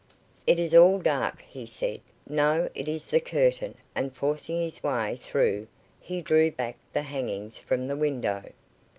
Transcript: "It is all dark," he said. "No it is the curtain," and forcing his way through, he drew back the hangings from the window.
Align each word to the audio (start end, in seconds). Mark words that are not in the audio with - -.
"It 0.47 0.57
is 0.57 0.73
all 0.73 0.97
dark," 0.97 1.41
he 1.47 1.67
said. 1.67 2.01
"No 2.27 2.71
it 2.73 2.87
is 2.87 3.05
the 3.05 3.19
curtain," 3.19 3.77
and 3.93 4.11
forcing 4.11 4.59
his 4.59 4.81
way 4.81 5.15
through, 5.15 5.67
he 5.99 6.21
drew 6.21 6.49
back 6.49 6.77
the 6.91 7.03
hangings 7.03 7.59
from 7.59 7.85
the 7.87 7.95
window. 7.95 8.51